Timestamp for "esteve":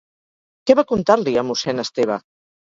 1.85-2.19